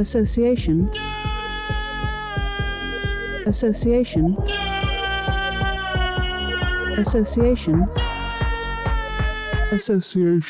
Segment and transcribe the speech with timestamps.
[0.00, 0.88] Association.
[3.46, 4.34] Association.
[6.96, 7.86] Association.
[9.70, 10.42] Association.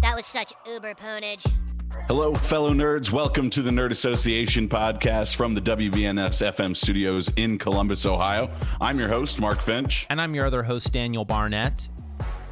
[0.00, 1.44] That was such uber ponage.
[2.06, 3.12] Hello, fellow nerds.
[3.12, 8.50] Welcome to the Nerd Association podcast from the WBNS FM studios in Columbus, Ohio.
[8.80, 10.06] I'm your host, Mark Finch.
[10.08, 11.90] And I'm your other host, Daniel Barnett.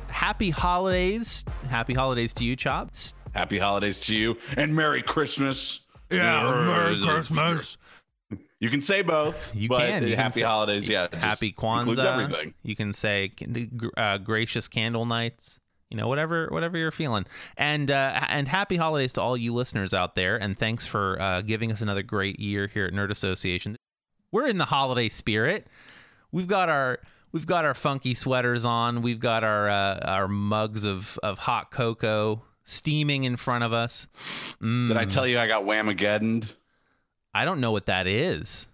[0.08, 1.46] Happy holidays.
[1.70, 3.14] Happy holidays to you, Chops.
[3.34, 5.80] Happy holidays to you and Merry Christmas.
[7.04, 7.76] Christmas.
[8.60, 9.54] You can say both.
[9.54, 10.04] You can.
[10.04, 10.88] You can happy say- holidays.
[10.88, 11.08] Yeah.
[11.12, 12.54] Happy just Includes everything.
[12.62, 13.32] You can say
[13.96, 15.58] uh, gracious candle nights.
[15.90, 17.26] You know, whatever, whatever you're feeling,
[17.58, 21.42] and uh, and happy holidays to all you listeners out there, and thanks for uh,
[21.42, 23.76] giving us another great year here at Nerd Association.
[24.30, 25.66] We're in the holiday spirit.
[26.30, 27.00] We've got our
[27.32, 29.02] we've got our funky sweaters on.
[29.02, 34.06] We've got our uh, our mugs of of hot cocoa steaming in front of us.
[34.60, 36.48] Mm, Did I tell you I got Whamageddon?
[37.34, 38.66] I don't know what that is.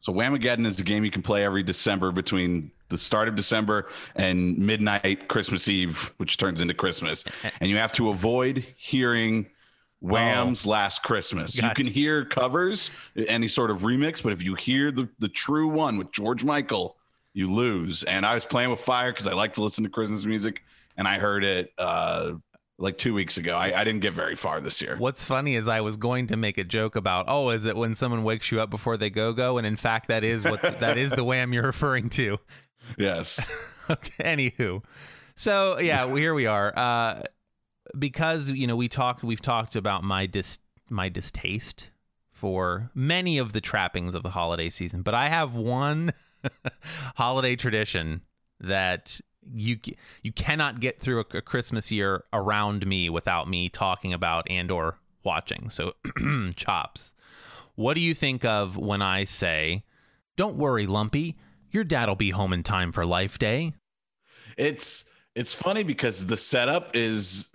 [0.00, 3.88] So Whamageddon is a game you can play every December between the start of December
[4.16, 7.24] and midnight Christmas Eve, which turns into Christmas.
[7.60, 9.46] And you have to avoid hearing
[10.00, 11.56] Wham's Last Christmas.
[11.56, 12.90] You can hear covers,
[13.28, 16.96] any sort of remix, but if you hear the, the true one with George Michael,
[17.34, 18.02] you lose.
[18.04, 20.64] And I was playing with fire because I like to listen to Christmas music,
[20.96, 22.32] and I heard it uh,
[22.80, 23.56] like two weeks ago.
[23.56, 24.96] I, I didn't get very far this year.
[24.98, 27.94] What's funny is I was going to make a joke about, oh, is it when
[27.94, 29.58] someone wakes you up before they go go?
[29.58, 32.38] And in fact, that is what that is the wham you're referring to.
[32.98, 33.48] Yes.
[33.90, 34.22] Okay.
[34.22, 34.84] Anywho,
[35.34, 36.72] so yeah, here we are.
[36.78, 37.22] Uh,
[37.98, 41.90] because you know we talked, we've talked about my dis my distaste
[42.30, 46.12] for many of the trappings of the holiday season, but I have one
[47.16, 48.20] holiday tradition
[48.60, 49.20] that
[49.52, 49.78] you
[50.22, 54.70] you cannot get through a, a Christmas year around me without me talking about and
[54.70, 55.70] or watching.
[55.70, 55.94] So
[56.56, 57.12] chops.
[57.74, 59.84] What do you think of when I say,
[60.36, 61.38] "Don't worry, Lumpy,
[61.70, 63.74] your dad'll be home in time for Life Day"?
[64.56, 67.48] it's it's funny because the setup is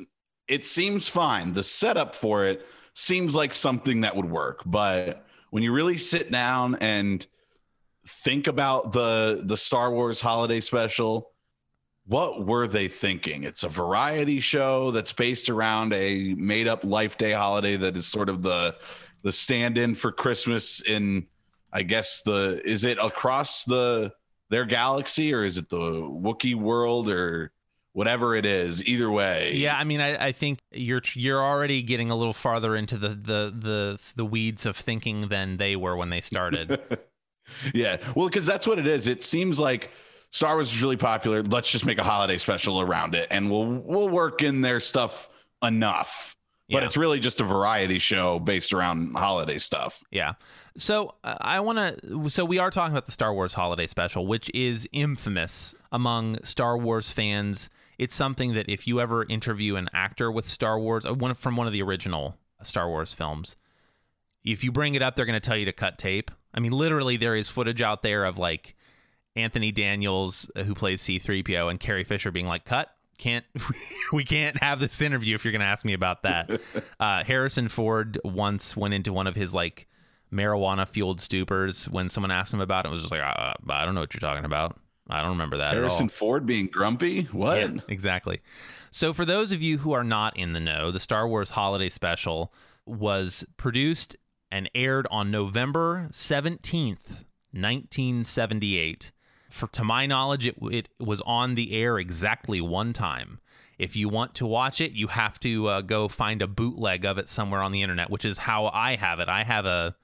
[0.48, 5.64] it seems fine the setup for it seems like something that would work but when
[5.64, 7.28] you really sit down and
[8.08, 11.32] think about the the star wars holiday special
[12.08, 17.18] what were they thinking it's a variety show that's based around a made up life
[17.18, 18.76] day holiday that is sort of the
[19.24, 21.26] the stand-in for christmas in
[21.74, 24.12] i guess the is it across the
[24.50, 27.52] their galaxy or is it the Wookiee world or
[27.96, 28.86] whatever it is?
[28.86, 29.56] Either way.
[29.56, 33.10] Yeah, I mean, I, I think you're you're already getting a little farther into the
[33.10, 36.80] the the the weeds of thinking than they were when they started.
[37.76, 37.98] Yeah.
[38.16, 39.06] Well, because that's what it is.
[39.06, 39.92] It seems like
[40.32, 41.42] Star Wars is really popular.
[41.44, 45.30] Let's just make a holiday special around it and we'll we'll work in their stuff
[45.64, 46.36] enough.
[46.70, 46.86] But Yeah.
[46.86, 50.04] it's really just a variety show based around holiday stuff.
[50.12, 50.34] yeah.
[50.78, 52.30] So uh, I want to.
[52.30, 56.78] So we are talking about the Star Wars Holiday Special, which is infamous among Star
[56.78, 57.70] Wars fans.
[57.98, 61.56] It's something that if you ever interview an actor with Star Wars, uh, one from
[61.56, 63.56] one of the original Star Wars films,
[64.44, 66.30] if you bring it up, they're going to tell you to cut tape.
[66.54, 68.76] I mean, literally, there is footage out there of like
[69.36, 72.90] Anthony Daniels, uh, who plays C3PO, and Carrie Fisher being like, cut.
[73.18, 73.46] Can't
[74.12, 76.60] we can't have this interview if you're going to ask me about that.
[77.00, 79.88] uh, Harrison Ford once went into one of his like
[80.34, 82.90] marijuana fueled stupors when someone asked him about it.
[82.90, 84.78] It was just like, uh, I don't know what you're talking about.
[85.10, 86.18] I don't remember that Harrison at all.
[86.18, 87.24] Ford being grumpy?
[87.32, 87.58] What?
[87.58, 88.42] Yeah, exactly.
[88.92, 91.90] So, for those of you who are not in the know, the Star Wars Holiday
[91.90, 92.52] Special
[92.86, 94.16] was produced
[94.52, 99.12] and aired on November 17th, 1978.
[99.50, 103.40] For, to my knowledge, it, it was on the air exactly one time.
[103.78, 107.18] If you want to watch it, you have to uh, go find a bootleg of
[107.18, 109.28] it somewhere on the internet, which is how I have it.
[109.30, 109.96] I have a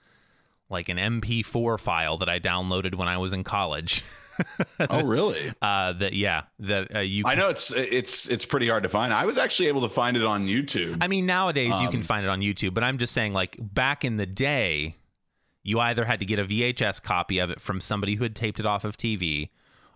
[0.70, 4.04] like an MP4 file that I downloaded when I was in college.
[4.90, 5.54] Oh, really?
[5.62, 7.24] Uh, that yeah, that uh, you.
[7.28, 9.14] I know it's it's it's pretty hard to find.
[9.14, 10.98] I was actually able to find it on YouTube.
[11.00, 13.58] I mean, nowadays you can Um, find it on YouTube, but I'm just saying, like
[13.60, 14.96] back in the day,
[15.64, 18.60] you either had to get a VHS copy of it from somebody who had taped
[18.60, 19.50] it off of TV,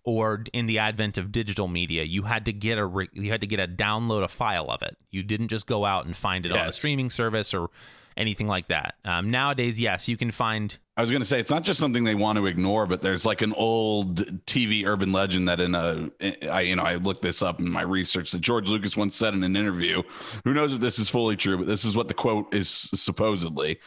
[0.04, 3.42] or in the advent of digital media, you had to get a re- you had
[3.42, 4.96] to get a download a file of it.
[5.10, 7.70] You didn't just go out and find it on a streaming service or
[8.18, 8.96] anything like that.
[9.04, 10.78] Um, nowadays, yes, you can find.
[10.98, 13.26] I was going to say it's not just something they want to ignore, but there's
[13.26, 16.10] like an old TV urban legend that in a,
[16.50, 19.34] I you know I looked this up in my research that George Lucas once said
[19.34, 20.04] in an interview.
[20.44, 23.80] Who knows if this is fully true, but this is what the quote is supposedly.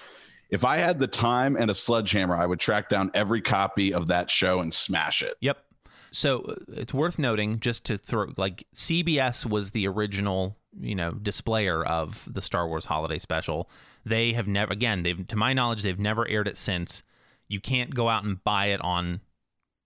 [0.51, 4.07] If I had the time and a sledgehammer, I would track down every copy of
[4.09, 5.37] that show and smash it.
[5.41, 5.59] Yep.
[6.11, 11.13] So uh, it's worth noting just to throw like CBS was the original, you know,
[11.13, 13.69] displayer of the Star Wars holiday special.
[14.05, 17.03] They have never again, they've to my knowledge they've never aired it since.
[17.47, 19.21] You can't go out and buy it on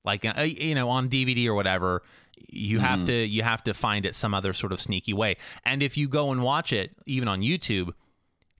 [0.04, 2.02] like uh, you know on DVD or whatever.
[2.48, 5.36] You have to you have to find it some other sort of sneaky way.
[5.64, 7.94] And if you go and watch it even on YouTube,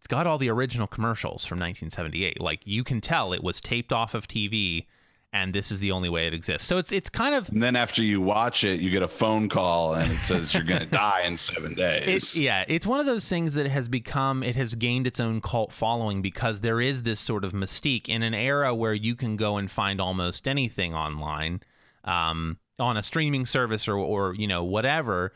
[0.02, 2.40] it's got all the original commercials from 1978.
[2.40, 4.86] Like you can tell it was taped off of TV
[5.32, 6.66] and this is the only way it exists.
[6.66, 9.48] So it's it's kind of And then after you watch it, you get a phone
[9.48, 12.02] call and it says you're going to die in seven days.
[12.08, 15.40] It's yeah, it's one of those things that has become it has gained its own
[15.40, 19.36] cult following because there is this sort of mystique in an era where you can
[19.36, 21.60] go and find almost anything online,
[22.02, 25.32] um, on a streaming service or or you know whatever.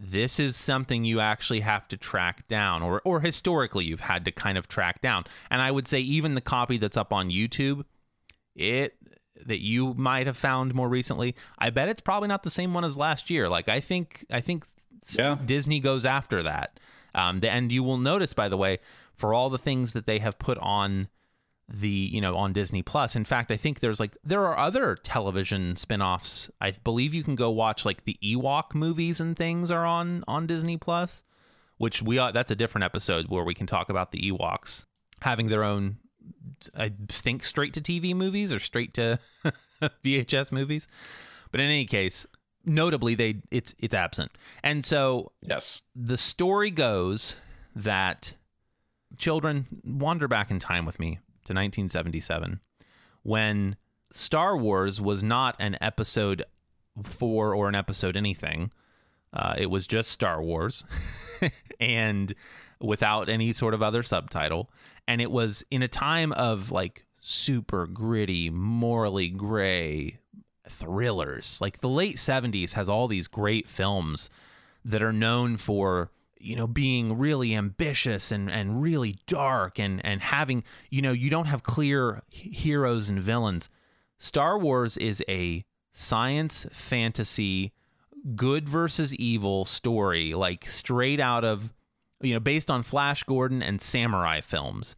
[0.00, 4.30] This is something you actually have to track down, or or historically you've had to
[4.30, 5.24] kind of track down.
[5.50, 7.84] And I would say even the copy that's up on YouTube,
[8.54, 8.94] it
[9.46, 12.84] that you might have found more recently, I bet it's probably not the same one
[12.84, 13.48] as last year.
[13.48, 14.64] Like I think I think
[15.18, 15.36] Yeah.
[15.44, 16.78] Disney goes after that.
[17.14, 18.78] Um, and you will notice, by the way,
[19.14, 21.08] for all the things that they have put on
[21.68, 23.14] the you know on Disney Plus.
[23.14, 26.50] In fact, I think there's like there are other television spin-offs.
[26.60, 30.46] I believe you can go watch like the Ewok movies and things are on on
[30.46, 31.24] Disney Plus,
[31.76, 34.84] which we are that's a different episode where we can talk about the Ewoks
[35.20, 35.98] having their own
[36.74, 39.18] I think straight to TV movies or straight to
[39.82, 40.88] VHS movies.
[41.50, 42.26] But in any case,
[42.64, 44.32] notably they it's it's absent.
[44.62, 45.82] And so yes.
[45.94, 47.36] the story goes
[47.76, 48.32] that
[49.18, 51.18] children wander back in time with me
[51.48, 52.60] to 1977
[53.22, 53.76] when
[54.12, 56.44] Star Wars was not an episode
[57.04, 58.70] four or an episode anything.
[59.32, 60.84] Uh, it was just Star Wars
[61.80, 62.34] and
[62.80, 64.70] without any sort of other subtitle.
[65.06, 70.18] And it was in a time of like super gritty, morally gray
[70.68, 71.58] thrillers.
[71.60, 74.30] Like the late 70s has all these great films
[74.84, 76.10] that are known for
[76.40, 81.30] you know being really ambitious and and really dark and and having you know you
[81.30, 83.68] don't have clear heroes and villains.
[84.18, 87.72] Star wars is a science fantasy
[88.34, 91.72] good versus evil story like straight out of
[92.20, 94.96] you know based on flash gordon and samurai films.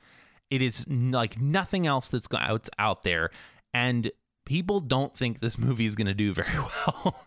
[0.51, 3.31] It is like nothing else that's out, out there
[3.73, 4.11] and
[4.45, 7.27] people don't think this movie is going to do very well.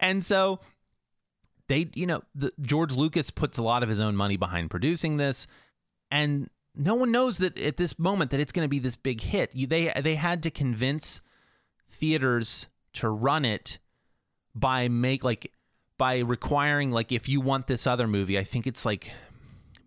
[0.00, 0.60] And so
[1.68, 5.16] they you know the, george lucas puts a lot of his own money behind producing
[5.16, 5.46] this
[6.10, 9.22] and no one knows that at this moment that it's going to be this big
[9.22, 9.50] hit.
[9.54, 11.20] You, they they had to convince
[11.90, 13.78] theaters to run it
[14.54, 15.52] by make like
[15.98, 19.12] by requiring like if you want this other movie i think it's like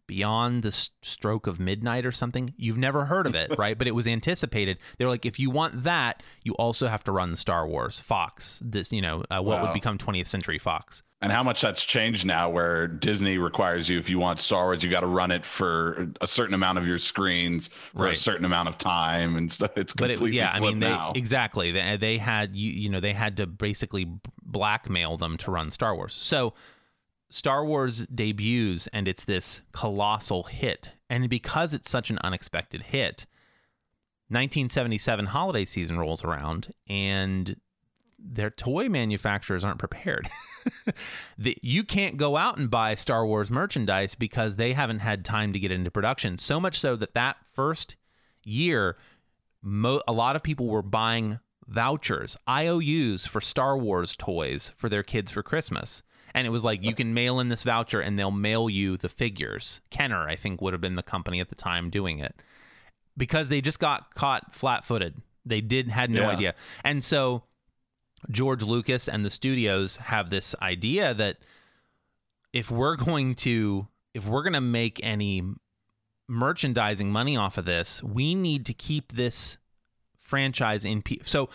[0.08, 2.52] beyond the stroke of midnight or something.
[2.58, 3.78] You've never heard of it right?
[3.78, 4.80] But it was anticipated.
[4.98, 8.92] They're like if you want that you also have to run star wars fox this
[8.92, 12.50] you know uh, what would become 20th century fox And how much that's changed now,
[12.50, 16.08] where Disney requires you, if you want Star Wars, you got to run it for
[16.22, 19.72] a certain amount of your screens for a certain amount of time and stuff.
[19.76, 21.12] It's but completely it yeah i mean they, now.
[21.16, 24.08] exactly they, they had you you know they had to basically
[24.42, 26.54] blackmail them to run star wars so
[27.30, 33.26] star wars debuts and it's this colossal hit and because it's such an unexpected hit
[34.30, 37.58] 1977 holiday season rolls around and
[38.22, 40.30] their toy manufacturers aren't prepared.
[41.38, 45.54] the, you can't go out and buy Star Wars merchandise because they haven't had time
[45.54, 46.38] to get into production.
[46.38, 47.96] So much so that that first
[48.44, 48.98] year,
[49.62, 55.04] mo- a lot of people were buying vouchers, IOUs for Star Wars toys for their
[55.04, 56.04] kids for Christmas.
[56.36, 59.10] And it was like you can mail in this voucher and they'll mail you the
[59.10, 59.82] figures.
[59.90, 62.36] Kenner, I think, would have been the company at the time doing it
[63.18, 65.16] because they just got caught flat-footed.
[65.46, 66.30] They did had no Yeah.
[66.30, 66.56] idea.
[66.84, 67.44] And so
[68.30, 71.38] George Lucas and the studios have this idea that
[72.54, 75.44] if we're going to if we're going to make any
[76.28, 79.58] merchandising money off of this, we need to keep this
[80.18, 81.50] franchise in pe- so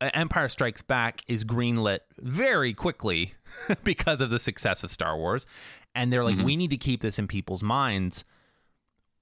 [0.00, 3.34] Empire Strikes Back is greenlit very quickly
[3.84, 5.46] because of the success of Star Wars
[5.94, 6.44] and they're like mm-hmm.
[6.44, 8.24] we need to keep this in people's minds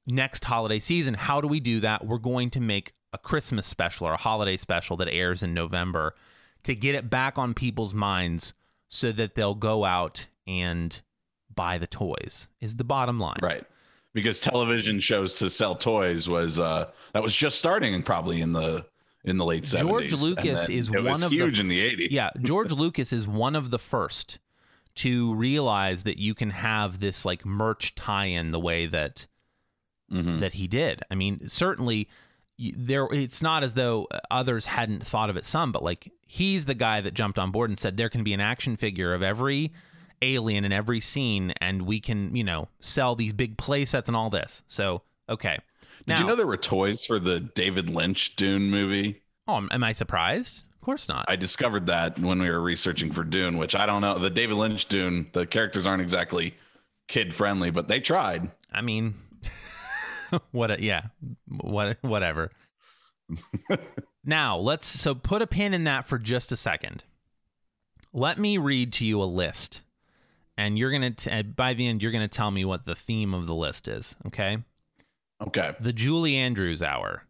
[0.07, 1.15] next holiday season.
[1.15, 2.07] How do we do that?
[2.07, 6.15] We're going to make a Christmas special or a holiday special that airs in November
[6.65, 8.53] to get it back on people's minds
[8.89, 11.01] so that they'll go out and
[11.55, 13.39] buy the toys is the bottom line.
[13.43, 13.65] right.
[14.13, 18.87] Because television shows to sell toys was uh that was just starting probably in the
[19.25, 19.81] in the late 70s.
[19.81, 22.09] George Lucas is one of the huge f- in the 80s.
[22.11, 24.39] Yeah, George Lucas is one of the first
[24.97, 29.27] to realize that you can have this like merch tie-in the way that
[30.13, 30.39] Mhm.
[30.41, 31.03] that he did.
[31.11, 32.09] I mean, certainly
[32.59, 36.65] there it's not as though uh, others hadn't thought of it some but like he's
[36.67, 39.23] the guy that jumped on board and said there can be an action figure of
[39.23, 39.73] every
[40.23, 44.17] alien in every scene and we can you know sell these big play sets and
[44.17, 45.59] all this so okay
[46.07, 49.23] Did Now- you know there were toys for the David Lynch Dune movie?
[49.49, 53.25] oh am i surprised of course not I discovered that when we were researching for
[53.25, 54.19] Dune, which I don't know.
[54.19, 56.55] The David Lynch Dune, the characters aren't exactly
[57.09, 58.51] kid friendly, but they tried.
[58.71, 59.15] I mean,
[60.53, 60.71] what?
[60.71, 61.03] A, yeah,
[61.49, 61.99] what?
[62.03, 62.51] Whatever.
[64.25, 67.05] now let's so put a pin in that for just a second.
[68.13, 69.81] Let me read to you a list,
[70.57, 73.47] and you're gonna t- by the end you're gonna tell me what the theme of
[73.47, 74.15] the list is.
[74.27, 74.59] Okay,
[75.43, 75.73] Okay.
[75.81, 77.25] the Julie Andrews Hour,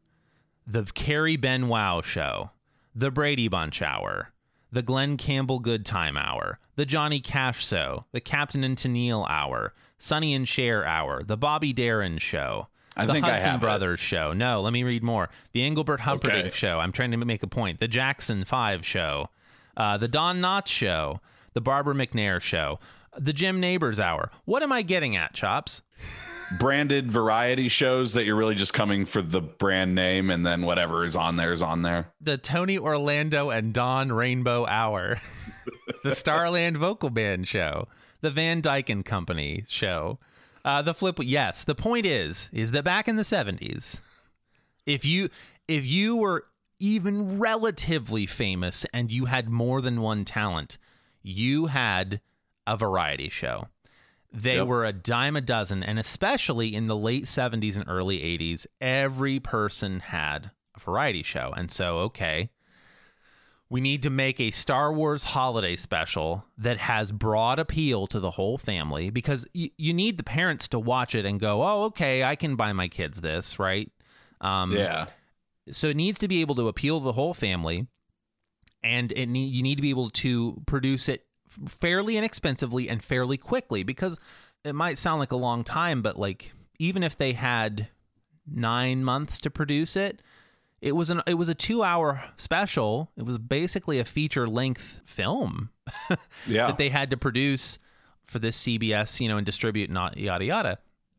[0.66, 2.50] the Carrie Ben Wow Show,
[2.94, 4.32] the Brady Bunch Hour,
[4.70, 9.72] the Glen Campbell Good Time Hour, the Johnny Cash Show, the Captain and Tennille Hour,
[9.98, 12.66] Sonny and Cher Hour, the Bobby Darin Show.
[12.96, 13.64] I the think I Hudson have it.
[13.64, 14.32] Brothers Show.
[14.32, 15.28] No, let me read more.
[15.52, 16.56] The Engelbert Humperdinck Okay.
[16.56, 16.78] Show.
[16.78, 17.80] I'm trying to make a point.
[17.80, 19.28] The Jackson Five Show.
[19.76, 21.20] Uh, the Don Knotts Show.
[21.54, 22.78] The Barbara McNair Show.
[23.18, 24.30] The Jim Nabors Hour.
[24.44, 25.82] What am I getting at, Chops?
[26.58, 31.04] Branded variety shows that you're really just coming for the brand name and then whatever
[31.04, 32.12] is on there is on there.
[32.20, 35.20] the Tony Orlando and Dawn Rainbow Hour,
[36.04, 37.88] the Starland Vocal Band show,
[38.20, 40.18] the Van Dyke and Company show,
[40.64, 41.16] uh, the Flip.
[41.22, 43.98] Yes, the point is, is that back in the seventies,
[44.86, 45.28] if you
[45.68, 46.46] if you were
[46.80, 50.76] even relatively famous and you had more than one talent,
[51.22, 52.20] you had
[52.66, 53.68] a variety show.
[54.32, 54.66] They Yep.
[54.66, 59.38] were a dime a dozen, and especially in the late 70s and early 80s, every
[59.38, 61.52] person had a variety show.
[61.56, 62.50] And so, okay,
[63.74, 68.30] we need to make a Star Wars holiday special that has broad appeal to the
[68.30, 72.22] whole family because y- you need the parents to watch it and go, oh, okay,
[72.22, 73.90] I can buy my kids this, right?
[74.40, 75.06] Um, yeah.
[75.72, 77.88] so it needs to be able to appeal to the whole family
[78.84, 81.26] and it need, you need to be able to produce it
[81.66, 84.16] fairly inexpensively and fairly quickly because
[84.62, 87.88] it might sound like a long time but like even if they had
[88.48, 90.22] 9 months to produce it
[90.84, 95.00] it was an it was a 2 hour special it was basically a feature length
[95.06, 95.70] film
[96.46, 96.66] Yeah.
[96.68, 97.78] that they had to produce
[98.24, 100.78] for this CBS you know and distribute not yada yada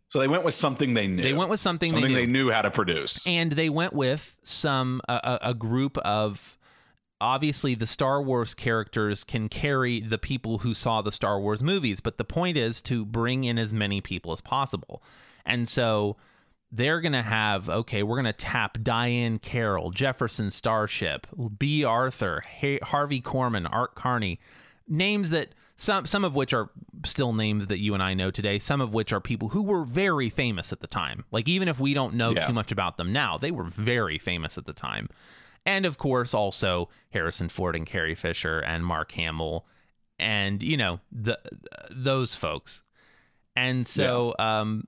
[0.10, 1.22] so they went with something they knew.
[1.24, 3.28] they went with something, something they they knew knew how to produce.
[3.28, 6.58] and they went with some a a group of
[7.22, 12.02] obviously the Star Wars characters can carry the people who saw the Star Wars movies,
[12.02, 15.02] but the point is to bring in as many people as possible.
[15.46, 16.18] And so
[16.72, 22.44] they're going to have okay, we're going to tap Diahann Carroll, Jefferson Starship, Bea Arthur,
[22.62, 24.40] ha- Harvey Korman, Art Carney,
[24.88, 26.70] names that some some of which are
[27.06, 29.84] still names that you and I know today, some of which are people who were
[29.84, 31.26] very famous at the time.
[31.32, 32.48] Like even if we don't know Yeah.
[32.48, 35.10] too much about them now, they were very famous at the time.
[35.66, 39.66] And of course also Harrison Ford and Carrie Fisher and Mark Hamill
[40.18, 41.38] and you know the
[41.92, 42.84] those folks.
[43.56, 44.88] And so um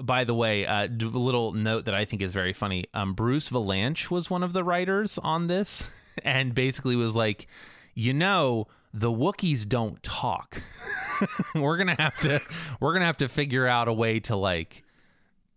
[0.00, 2.86] by the way, uh, a little note that I think is very funny.
[2.94, 5.84] Um, Bruce Vilanch was one of the writers on this,
[6.24, 7.48] and basically was like,
[7.94, 10.62] you know, the Wookiees don't talk.
[11.54, 12.40] we're gonna have to,
[12.80, 14.84] we're gonna have to figure out a way to like,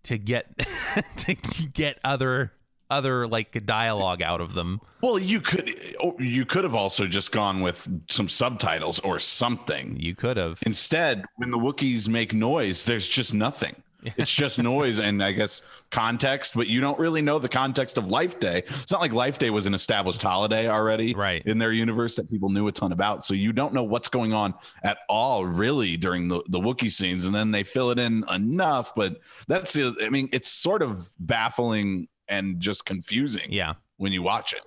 [0.03, 0.47] to get,
[1.17, 2.51] to get other,
[2.89, 4.81] other like dialogue out of them.
[5.01, 9.97] Well, you could you could have also just gone with some subtitles or something.
[9.99, 10.59] You could have.
[10.63, 13.75] Instead, when the Wookiees make noise, there's just nothing.
[14.17, 18.09] It's just noise and I guess context, but you don't really know the context of
[18.09, 18.63] Life Day.
[18.67, 21.43] It's not like Life Day was an established holiday already Right.
[21.45, 23.23] in their universe that people knew a ton about.
[23.25, 24.53] So you don't know what's going on
[24.83, 27.25] at all really during the, the Wookiee scenes.
[27.25, 29.77] And then they fill it in enough, but that's.
[29.77, 33.73] I mean, it's sort of baffling and just confusing Yeah.
[33.97, 34.61] when you watch it.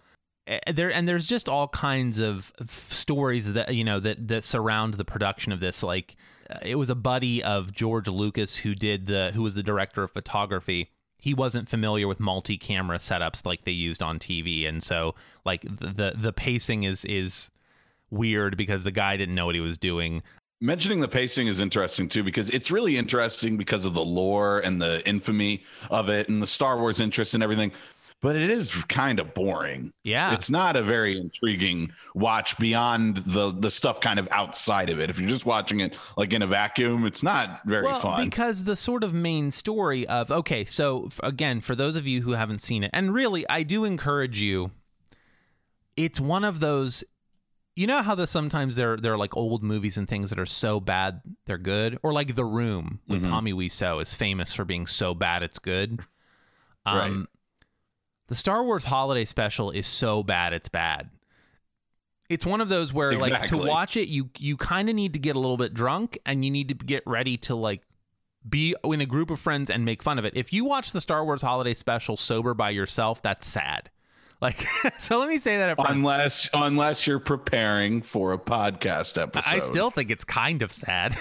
[0.76, 5.05] There and there's just all kinds of stories that you know that that surround the
[5.05, 6.17] production of this like
[6.49, 10.03] Uh, it was a buddy of George Lucas who did the who was the director
[10.03, 10.91] of photography.
[11.17, 15.89] He wasn't familiar with multi-camera setups like they used on TV and so like the
[15.89, 17.51] the, the pacing is is
[18.11, 20.23] weird because the guy didn't know what he was doing.
[20.61, 24.81] Mentioning the pacing is interesting too because it's really interesting because of the lore and
[24.81, 27.73] the infamy of it and the Star Wars interest and everything.
[28.25, 29.93] But it is kind of boring.
[30.02, 34.99] yeah It's not a very intriguing watch beyond the the stuff kind of outside of
[34.99, 35.11] it.
[35.11, 38.25] If you're just watching it like in a vacuum, it's not very well, fun.
[38.25, 42.33] because the sort of main story of okay, so again, for those of you who
[42.33, 44.71] haven't seen it, and really, I do encourage you.
[45.97, 47.04] It's one of those.
[47.76, 50.47] You know how the sometimes there there are like old movies and things that are
[50.47, 53.28] so bad they're good, or like The Room with Mhm.
[53.31, 56.00] Tommy Wiseau is famous for being so bad it's good.
[56.87, 57.28] Um,
[58.28, 61.11] the Star Wars holiday special is so bad it's bad.
[62.28, 65.19] It's one of those where like to watch it you you kind of need to
[65.19, 67.83] get a little bit drunk and you need to get ready to like
[68.49, 70.35] be in a group of friends and make fun of it.
[70.37, 73.90] If you watch the Star Wars holiday special sober by yourself, that's sad.
[74.45, 74.63] Like
[74.99, 75.75] so let me say that.
[75.79, 79.57] Unless unless you're preparing for a podcast episode.
[79.57, 81.17] I still think it's kind of sad.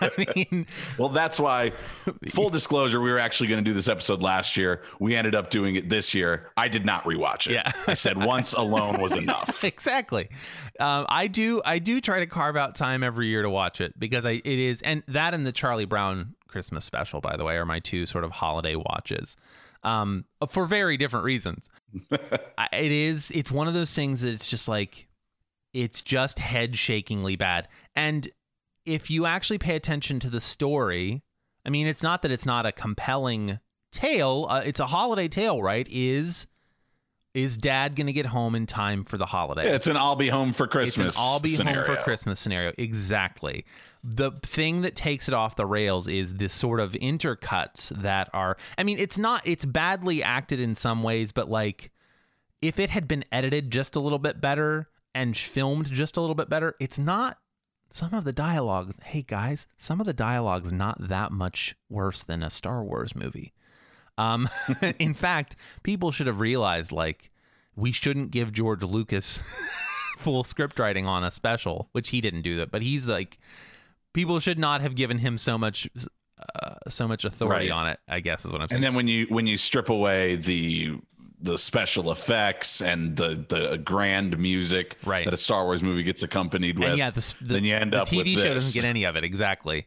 [0.00, 0.66] I mean,
[0.96, 1.72] Well, that's why,
[2.30, 4.80] full disclosure, we were actually going to do this episode last year.
[4.98, 6.50] We ended up doing it this year.
[6.56, 7.52] I did not rewatch it.
[7.52, 7.70] Yeah.
[7.86, 9.62] I said once alone was enough.
[9.62, 10.30] exactly.
[10.80, 11.60] Um, I do.
[11.66, 14.46] I do try to carve out time every year to watch it because I it
[14.46, 18.06] is, and that and the Charlie Brown Christmas special, by the way, are my two
[18.06, 19.36] sort of holiday watches.
[19.84, 21.68] Um, for very different reasons.
[22.72, 23.30] It is.
[23.32, 25.06] It's one of those things that it's just like,
[25.72, 27.68] it's just head shakingly bad.
[27.94, 28.28] And
[28.84, 31.22] if you actually pay attention to the story,
[31.64, 33.60] I mean, it's not that it's not a compelling
[33.92, 34.46] tale.
[34.50, 35.86] Uh, it's a holiday tale, right?
[35.90, 36.46] Is
[37.32, 39.68] is Dad going to get home in time for the holiday?
[39.68, 41.08] It's an I'll be home for Christmas.
[41.08, 41.86] It's an I'll be scenario.
[41.86, 42.72] home for Christmas scenario.
[42.78, 43.64] Exactly.
[44.06, 48.58] The thing that takes it off the rails is this sort of intercuts that are
[48.76, 51.90] I mean, it's not it's badly acted in some ways, but like
[52.60, 56.34] if it had been edited just a little bit better and filmed just a little
[56.34, 57.38] bit better, it's not
[57.90, 58.92] some of the dialogue.
[59.04, 63.52] Hey guys, some of the dialogue's not that much worse than a Star Wars movie.
[64.18, 64.48] Um,
[64.98, 67.30] in fact, people should have realized like
[67.76, 69.40] we shouldn't give George Lucas
[70.18, 73.38] full script writing on a special, which he didn't do that, but he's like
[74.14, 75.88] people should not have given him so much
[76.62, 77.76] uh, so much authority Right.
[77.76, 77.98] on it.
[78.08, 78.78] I guess is what I'm saying.
[78.78, 80.96] And then when you when you strip away the
[81.40, 85.24] the special effects and the the grand music Right.
[85.26, 87.92] that a Star Wars movie gets accompanied with, and yeah, the, the, then you end
[87.92, 89.24] the up TV show doesn't get any of it.
[89.24, 89.86] Exactly.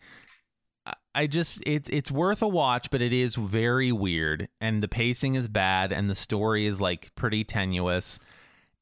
[0.86, 4.88] I- I just it's it's worth a watch, but it is very weird, and the
[4.88, 8.20] pacing is bad, and the story is like pretty tenuous,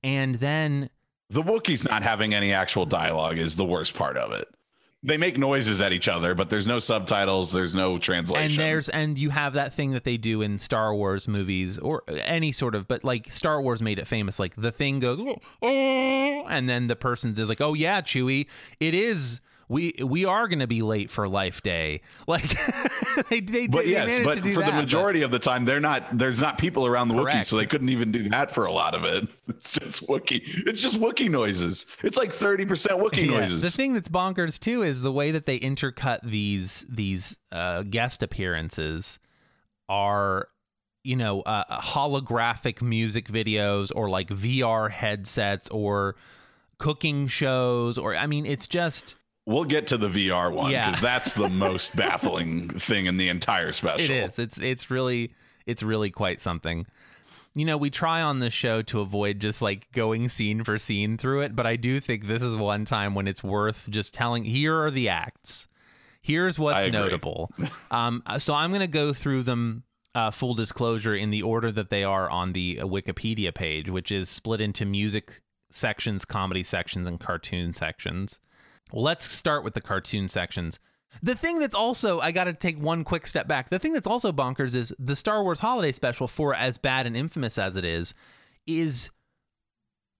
[0.03, 0.89] and then
[1.29, 4.49] The Wookiees not having any actual dialogue is the worst part of it.
[5.05, 8.59] They make noises at each other, but there's no subtitles, there's no translation.
[8.59, 12.03] and there's and you have that thing that they do in Star Wars movies or
[12.07, 15.35] any sort of but like Star Wars made it famous like the thing goes "Oh,
[15.61, 18.47] oh," and then the person is like oh yeah Chewie
[18.79, 22.55] it is we we are going to be late for life day like
[23.29, 25.79] they they, but they yes, but for that, the but- majority of the time, they're
[25.79, 26.17] not.
[26.17, 28.93] There's not people around the Wookiee, so they couldn't even do that for a lot
[28.95, 29.27] of it.
[29.47, 30.41] It's just Wookiee.
[30.67, 31.85] It's just Wookiee noises.
[32.03, 33.39] It's like thirty percent Wookiee Yeah.
[33.39, 33.61] noises.
[33.61, 38.23] The thing that's bonkers too is the way that they intercut these these uh, guest
[38.23, 39.19] appearances
[39.87, 40.47] are,
[41.03, 46.15] you know, uh, holographic music videos or like VR headsets or
[46.79, 50.87] cooking shows or I mean, it's just we'll get to the VR one Yeah.
[50.87, 54.05] because that's the most baffling thing in the entire special.
[54.05, 54.39] it is.
[54.39, 55.33] It's it's really
[55.65, 56.85] it's really quite something.
[57.57, 61.17] You know, we try on this show to avoid just like going scene for scene
[61.17, 64.43] through it, but I do think this is one time when it's worth just telling
[64.43, 65.67] here are the acts.
[66.21, 67.51] Here's what's notable.
[67.91, 69.83] um, so I'm going to go through them
[70.15, 74.11] uh, full disclosure in the order that they are on the uh, Wikipedia page, which
[74.11, 78.39] is split into music sections, comedy sections, and cartoon sections.
[78.95, 80.79] Well, let's start with the cartoon sections.
[81.21, 83.69] The thing that's also, I got to take one quick step back.
[83.69, 87.15] The thing that's also bonkers is the Star Wars Holiday Special, for as bad and
[87.15, 88.13] infamous as it is,
[88.65, 89.09] is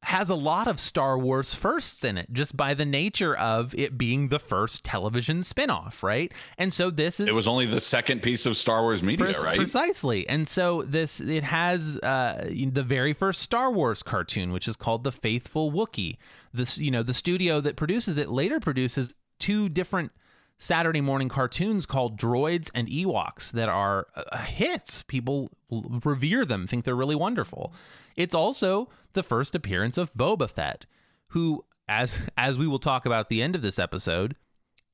[0.06, 3.98] has a lot of Star Wars firsts in it, just by the nature of it
[3.98, 6.32] being the first television spinoff, right?
[6.60, 9.44] And so this is It was only the second piece of Star Wars media, Pre-
[9.44, 9.58] right?
[9.58, 10.30] Precisely.
[10.30, 15.04] And so this it has uh, the very first Star Wars cartoon, which is called
[15.04, 16.18] The Faithful Wookiee.
[16.54, 20.12] This you know the studio that produces it later produces two different
[20.60, 25.02] Saturday morning cartoons called Droids and Ewoks that are uh, hits.
[25.02, 27.74] People revere them, think they're really wonderful.
[28.16, 30.86] It's also the first appearance of Boba Fett,
[31.30, 34.36] who, as as we will talk about at the end of this episode,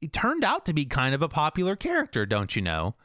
[0.01, 2.95] it turned out to be kind of a popular character, don't you know?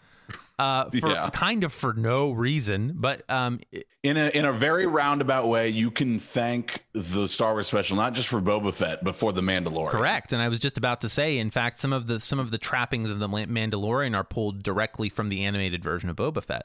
[0.59, 1.29] Uh, for Yeah.
[1.35, 3.61] kind of for no reason, but um,
[4.03, 8.15] in a in a very roundabout way, you can thank the Star Wars special not
[8.15, 9.91] just for Boba Fett, but for the Mandalorian.
[9.91, 10.33] correct.
[10.33, 12.57] And I was just about to say, in fact, some of the some of the
[12.59, 16.65] trappings of the Mandalorian are pulled directly from the animated version of Boba Fett,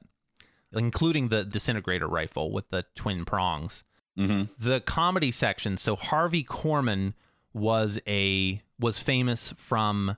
[0.74, 3.84] including the disintegrator rifle with the twin prongs.
[4.16, 7.14] hmm the comedy section so harvey korman
[7.54, 10.18] was a was famous from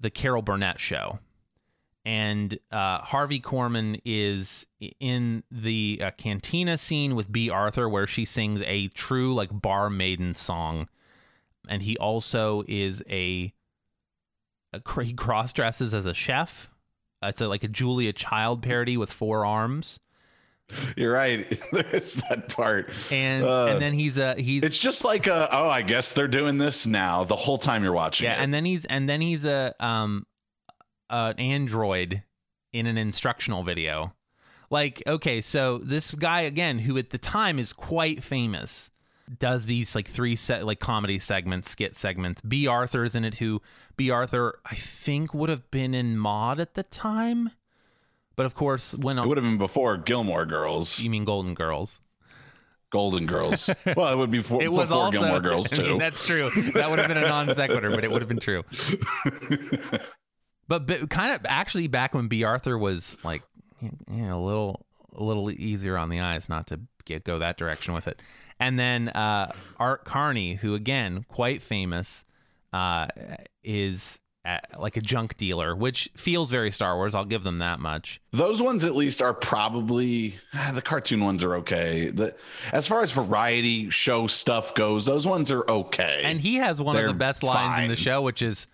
[0.00, 1.18] the carol burnett show.
[2.04, 4.66] And uh, harvey korman is
[4.98, 9.88] in the uh, cantina scene with Bea Arthur where she sings a true like bar
[9.88, 10.88] maiden song.
[11.68, 13.54] And he also is a,
[14.72, 16.68] a he cross dresses as a chef
[17.22, 19.98] it's a, like a julia child parody with four arms
[20.96, 21.60] You're right.
[21.72, 22.90] There's that part.
[23.10, 26.28] and Uh, and then he's a he's It's just like a, oh, I guess they're
[26.28, 28.44] doing this now the whole time you're watching yeah, it.
[28.44, 30.26] and then he's and then he's a um
[31.10, 32.22] an android
[32.72, 34.14] in an instructional video.
[34.70, 38.88] Like, okay, so this guy again, who at the time is quite famous,
[39.38, 42.40] does these like three set like comedy segments, skit segments.
[42.40, 43.60] Bea Arthur's in it, who
[43.96, 47.50] Bea Arthur I think would have been in Maude at the time,
[48.36, 52.00] but of course when it would have been before Gilmore Girls, you mean Golden Girls.
[52.90, 53.70] Golden Girls.
[53.96, 55.82] well, it would be before, It was before also Gilmore Girls I too.
[55.82, 56.50] mean, that's true.
[56.74, 58.64] That would have been a non sequitur, but it would have been true.
[60.68, 63.42] But, but kind of actually back when Bea Arthur was like
[63.82, 67.58] you know, a little a little easier on the eyes, not to get go that
[67.58, 68.20] direction with it.
[68.62, 72.24] And then uh, Art Carney, who again quite famous,
[72.72, 73.08] uh,
[73.64, 77.14] is at, like a junk dealer, which feels very Star Wars.
[77.14, 78.20] I'll give them that much.
[78.32, 82.10] Those ones at least are probably ah, the cartoon ones are okay.
[82.10, 82.36] The
[82.72, 86.22] as far as variety show stuff goes, those ones are okay.
[86.24, 88.68] And he has one of the best lines in the show, which is,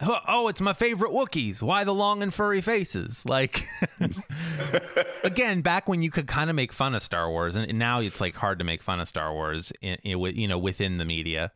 [0.00, 1.60] "Oh, "Oh, it's my favorite Wookiees.
[1.62, 3.66] Why the long and furry faces?" Like,
[5.24, 8.20] again, back when you could kind of make fun of Star Wars, and now it's
[8.20, 11.52] like hard to make fun of Star Wars, in, in, you know, within the media.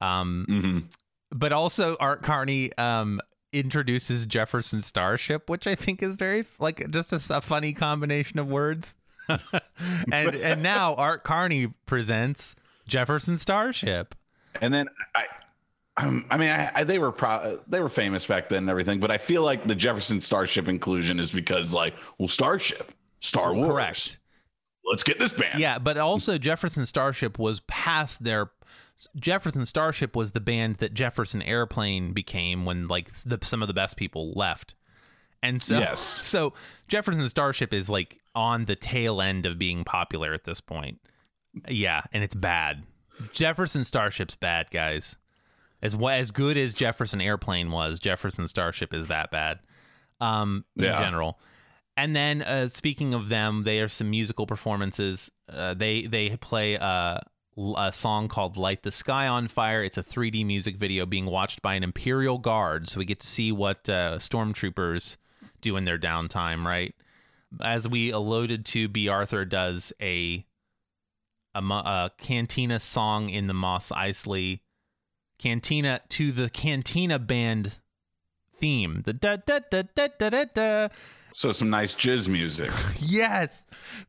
[0.00, 0.84] Um, Mhm.
[1.30, 3.20] but also Art Carney um,
[3.52, 8.96] introduces Jefferson Starship, which I think is very like just a funny combination of words.
[10.12, 12.54] and and now Art Carney presents
[12.86, 14.14] Jefferson Starship.
[14.60, 15.26] And then I,
[15.96, 18.98] um, I mean, I, I, they were pro- they were famous back then and everything,
[18.98, 23.70] but I feel like the Jefferson Starship inclusion is because like, well, Starship, Star Wars,
[23.70, 24.18] Correct.
[24.86, 25.60] Let's get this band.
[25.60, 28.50] Yeah, but also Jefferson Starship was past their
[29.16, 33.74] Jefferson Starship was the band that Jefferson Airplane became when like the, some of the
[33.74, 34.74] best people left.
[35.42, 36.00] And so Yes.
[36.24, 36.54] so
[36.88, 41.00] Jefferson Starship is like on the tail end of being popular at this point.
[41.68, 42.82] Yeah, and it's bad.
[43.32, 45.16] Jefferson Starship's bad, guys.
[45.84, 49.60] As as good as Jefferson Airplane was, Jefferson Starship is that bad.
[50.20, 50.98] Um in Yeah.
[51.00, 51.38] general.
[51.96, 55.30] And then uh, speaking of them, they are some musical performances.
[55.48, 57.22] Uh, they they play a,
[57.56, 61.26] l- a song called "Light the Sky on Fire." It's a 3D music video being
[61.26, 65.18] watched by an Imperial Guard, so we get to see what uh, stormtroopers
[65.60, 66.64] do in their downtime.
[66.64, 66.96] Right,
[67.62, 70.44] as we alluded to, Bea Arthur does a
[71.54, 74.62] a, a Cantina song in the Mos Eisley
[75.44, 77.76] Cantina to the Cantina band
[78.56, 79.02] theme.
[79.04, 80.88] The da da da da da da da.
[81.34, 82.70] So some nice jizz music.
[82.98, 83.64] Yes.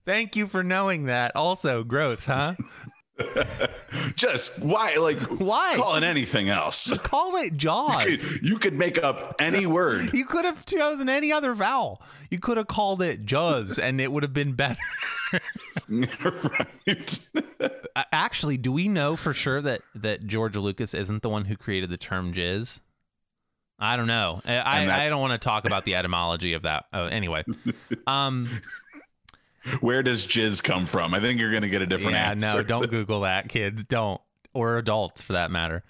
[0.05, 1.35] Thank you for knowing that.
[1.35, 2.53] Also, gross, huh?
[4.15, 5.73] Just why, like, Why?
[5.75, 6.95] call it anything else?
[6.99, 8.25] Call it Jaws.
[8.41, 10.13] you could make up any word.
[10.15, 12.01] You could have chosen any other vowel.
[12.29, 14.79] You could have called it Juzz and it would have been better.
[15.89, 17.29] right.
[18.11, 21.89] Actually, do we know for sure that that George Lucas isn't the one who created
[21.89, 22.79] the term jizz?
[23.77, 24.41] I don't know.
[24.45, 26.85] I, I, I don't want to talk about the etymology of that.
[26.93, 27.43] Oh, anyway,
[28.07, 28.49] um,
[29.79, 31.13] Where does jizz come from?
[31.13, 32.57] I think you're going to get a different yeah, answer.
[32.57, 33.83] no, don't Google that, kids.
[33.85, 34.21] Don't,
[34.53, 35.83] or adults for that matter.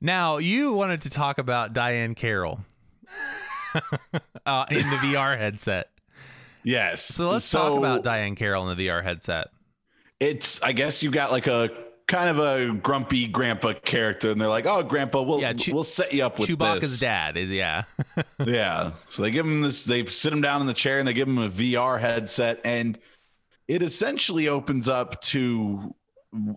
[0.00, 2.60] Now, you wanted to talk about Diahann Carroll
[4.46, 5.90] uh, in the VR headset.
[6.62, 7.04] Yes.
[7.04, 9.48] So let's talk about Diahann Carroll in the VR headset.
[10.20, 11.70] it's I guess you got like a
[12.10, 15.84] kind of a grumpy grandpa character, and they're like, "Oh, grandpa, we'll Yeah, Chew- we'll
[15.84, 17.84] set you up with Chewbacca's this." dad yeah.
[18.44, 18.92] Yeah.
[19.08, 19.84] So they give him this.
[19.84, 22.98] They sit him down in the chair and they give him a VR headset, and
[23.68, 25.94] it essentially opens up to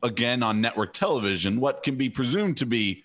[0.04, 3.04] again on network television what can be presumed to be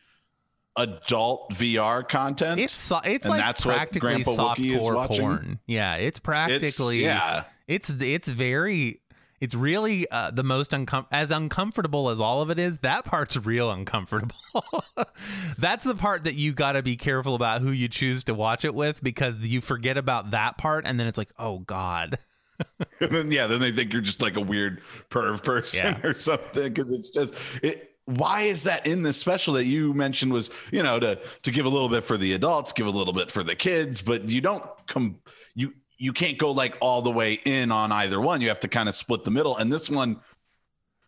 [0.76, 2.61] adult VR content.
[2.61, 5.20] It's so- it's And like that's what practically Grandpa Wookiee is watching?
[5.20, 5.58] porn.
[5.66, 7.44] Yeah, it's It's- practically yeah.
[7.66, 9.00] It's it's very
[9.40, 12.79] it's really uh, the most uncom- as uncomfortable as all of it is.
[12.79, 14.35] That part's real uncomfortable.
[15.59, 18.64] That's the part that you got to be careful about who you choose to watch
[18.64, 22.18] it with because you forget about that part and then it's like, "Oh god."
[23.01, 26.01] and then yeah, then they think you're just like a weird perv person Yeah.
[26.09, 27.85] or something because it's just it.
[28.07, 31.66] Why is that in this special that you mentioned was you know to to give
[31.66, 34.40] a little bit for the adults, give a little bit for the kids, but you
[34.40, 35.20] don't come
[35.55, 38.40] you you can't go like all the way in on either one.
[38.40, 39.56] You have to kind of split the middle.
[39.56, 40.20] And this one,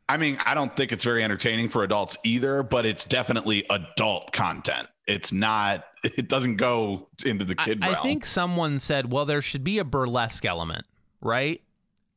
[0.09, 4.33] I mean, I don't think it's very entertaining for adults either, but it's definitely adult
[4.33, 4.89] content.
[5.07, 5.85] It's not.
[6.03, 8.03] It doesn't go into the kid I realm.
[8.03, 10.87] think someone said, "Well, there should be a burlesque element."
[11.21, 11.61] Right?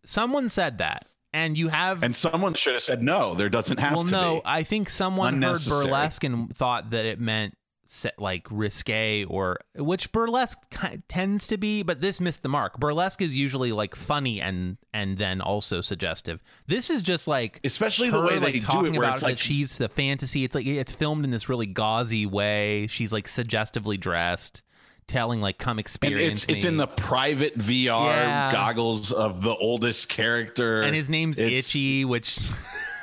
[0.06, 1.06] Someone said that.
[1.34, 3.34] And you have and someone should have said no.
[3.34, 4.26] There doesn't have well, to no, be.
[4.26, 7.58] Well, no, I think someone heard burlesque and thought that it meant
[7.94, 12.80] set like risque or which burlesque ki- tends to be but this missed the mark.
[12.80, 16.42] Burlesque is usually like funny and and then also suggestive.
[16.68, 19.22] This is just like Especially the way like, they do talking it, where about it's
[19.22, 20.44] that like she's the fantasy.
[20.44, 22.88] It's like it's filmed in this really gauzy way.
[22.88, 24.62] She's like suggestively dressed
[25.06, 26.70] telling like come experience it's it's me.
[26.70, 28.52] in the private VR Yeah.
[28.54, 32.40] goggles of the oldest character, and his name's It's- itchy which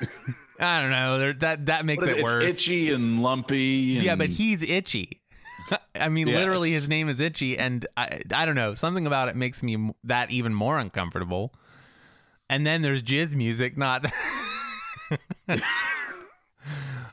[0.60, 2.16] i don't know there- that that makes it it?
[2.18, 3.96] It's worse itchy and lumpy.
[3.96, 5.20] And, Yeah, but he's itchy.
[5.94, 8.74] I mean, literally, his name is Itchy, and I, I don't know.
[8.74, 11.54] Something about it makes me that even more uncomfortable.
[12.48, 14.04] And then there's jizz music, not.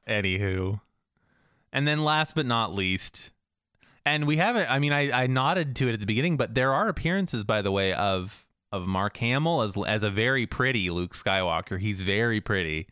[0.07, 0.79] Anywho,
[1.73, 3.31] and then last but not least,
[4.05, 4.71] and we haven't.
[4.71, 7.61] I mean, I, I nodded to it at the beginning, but there are appearances, by
[7.61, 11.79] the way, of of Mark Hamill as as a very pretty Luke Skywalker.
[11.79, 12.87] He's very pretty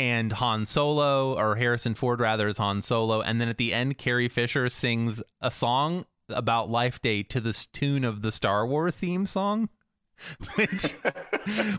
[0.00, 3.20] and Han Solo or Harrison Ford rather is Han Solo.
[3.20, 7.66] And then at the end Carrie Fisher sings a song about Life Day to this
[7.66, 9.68] tune of the Star Wars theme song
[10.54, 10.94] which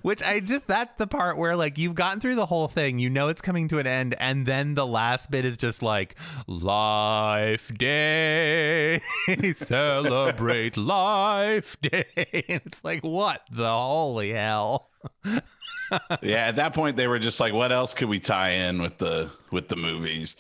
[0.02, 3.10] which I just that's the part where like you've gotten through the whole thing you
[3.10, 6.16] know it's coming to an end and then the last bit is just like
[6.48, 9.02] life day
[9.56, 14.90] celebrate life day and it's like what the holy hell
[16.22, 18.98] yeah, at that point they were just like, what else could we tie in with
[18.98, 20.36] the with the movies?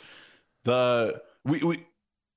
[0.63, 1.85] The we, we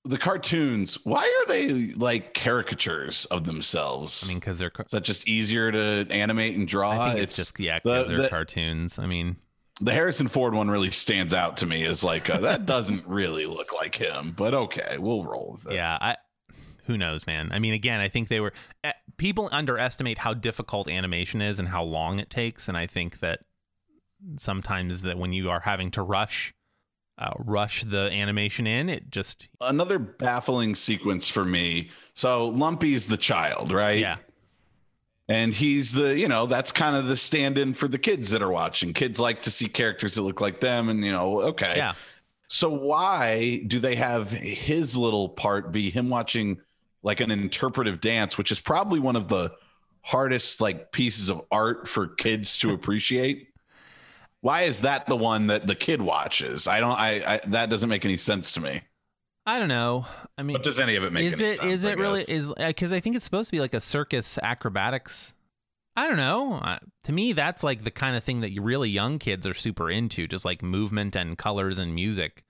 [0.05, 0.99] the cartoons.
[1.05, 4.25] Why are they like caricatures of themselves?
[4.25, 6.91] I mean cuz they're is that just easier to animate and draw?
[7.01, 8.99] I think it's, just yeah, the- they're the- cartoons.
[8.99, 9.37] I mean,
[9.81, 13.47] the Harrison Ford one really stands out to me as like uh, that doesn't really
[13.47, 15.75] look like him, but okay, we'll roll with it.
[15.75, 16.17] yeah, I
[16.87, 17.51] who knows, man.
[17.51, 18.53] I mean, again, I think they were
[18.85, 23.21] eh, people underestimate how difficult animation is and how long it takes, and I think
[23.21, 23.41] that
[24.39, 26.55] sometimes that when you are having to rush
[27.19, 31.91] uh, rush the animation in, it just Another baffling sequence for me.
[32.15, 33.99] So Lumpy's the child, right?
[33.99, 34.17] yeah.
[35.27, 38.43] And he's the, you know, that's kind of the stand in for the kids that
[38.43, 38.93] are watching.
[38.93, 40.91] Kids like to see characters that look like them.
[40.91, 41.75] And, you know, okay.
[41.77, 41.95] Yeah.
[42.49, 46.61] So why do they have his little part be him watching
[47.03, 49.53] like an interpretive dance, which is probably one of the
[50.03, 53.49] hardest like pieces of art for kids to appreciate?
[54.45, 56.69] Why is that the one that the kid watches?
[56.69, 56.91] I don't.
[57.01, 58.83] I, I that doesn't make any sense to me.
[59.47, 60.05] I don't know.
[60.37, 61.73] I mean, But does any of it make is any it sense?
[61.73, 65.33] is it really is because I think it's supposed to be like a circus acrobatics.
[65.97, 66.57] I don't know.
[66.57, 69.91] Uh, to me, that's like the kind of thing that really young kids are super
[69.91, 72.45] into, just like movement and colors and music.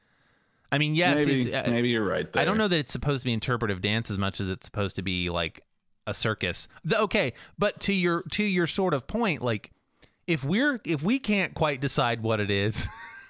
[0.73, 2.33] I mean, yes, maybe it's, uh, maybe you're right.
[2.33, 2.43] There.
[2.43, 4.97] I don't know that it's supposed to be interpretive dance as much as it's supposed
[4.97, 5.61] to be like
[6.09, 6.67] a circus.
[6.85, 9.71] The- okay, but to your to your sort of point, like
[10.27, 12.87] if we're if we can't quite decide what it is,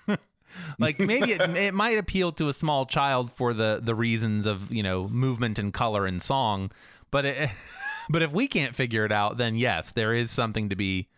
[0.78, 4.70] like maybe it, it might appeal to a small child for the the reasons of
[4.72, 6.70] you know movement and color and song,
[7.11, 7.50] but it,
[8.09, 11.09] but if we can't figure it out, then yes, there is something to be.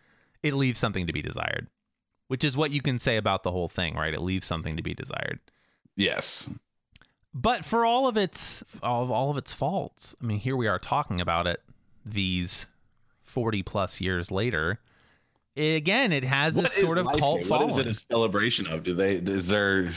[0.43, 1.67] It leaves something to be desired,
[2.27, 4.13] which is what you can say about the whole thing, right?
[4.13, 5.39] It leaves something to be desired
[5.95, 6.47] Yes.
[7.33, 10.67] but for all of its all of, all of its faults i mean here we
[10.67, 11.59] are talking about it
[12.05, 12.67] these
[13.23, 14.79] 40 plus years later
[15.57, 17.49] it, again it has What this sort of cult Day?
[17.49, 18.83] What is it a celebration of?
[18.83, 19.91] Do they is there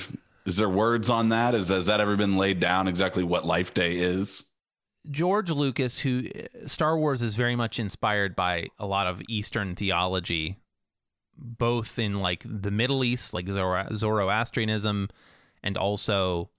[0.46, 1.55] is there words on that?
[1.55, 4.46] Is has that ever been laid down exactly what Life Day is?
[5.11, 9.75] george lucas who uh, star wars is very much inspired by a lot of eastern
[9.75, 10.59] theology
[11.37, 15.09] both in like the middle east like Zoro- zoroastrianism
[15.62, 16.51] and also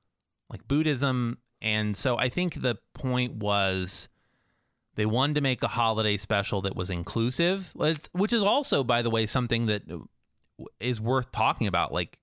[0.49, 4.09] like buddhism and so i think the point was
[4.95, 7.73] they wanted to make a holiday special that was inclusive
[8.13, 9.84] which is also by the way something that
[10.80, 12.19] is worth talking about like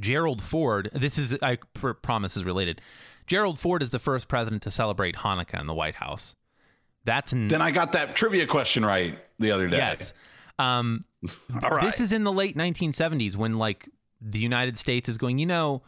[0.00, 2.80] gerald ford this is i pr- promise is related
[3.26, 6.36] gerald ford is the first president to celebrate hanukkah in the white house
[7.04, 9.78] that's n- Then I got that trivia question right the other day.
[9.78, 10.12] yes
[10.58, 11.04] um
[11.64, 11.82] All right.
[11.82, 13.88] this is in the late 1970s when like
[14.20, 15.82] the United States is going, you know,